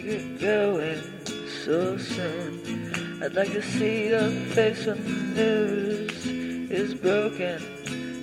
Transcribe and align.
to 0.00 0.06
get 0.06 0.40
going 0.40 1.02
so 1.64 1.96
soon. 1.98 3.20
I'd 3.22 3.34
like 3.34 3.52
to 3.52 3.62
see 3.62 4.08
your 4.10 4.30
face 4.54 4.86
when 4.86 5.02
the 5.04 5.42
news 5.42 6.26
is 6.70 6.94
broken 6.94 7.60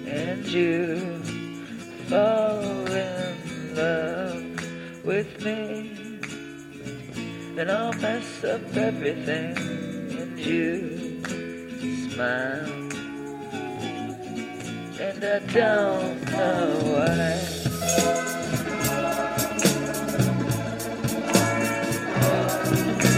and 0.07 0.46
you 0.46 1.19
fall 2.07 2.61
in 2.88 3.75
love 3.75 5.03
with 5.03 5.43
me. 5.43 5.92
Then 7.56 7.69
I'll 7.69 7.94
mess 7.94 8.44
up 8.44 8.62
everything 8.78 9.57
and 10.17 10.39
you 10.39 11.21
smile. 12.10 12.69
And 15.07 15.23
I 15.23 15.39
don't 15.51 16.31
know 16.31 16.80
why. 16.94 17.64
Bye. 22.65 23.05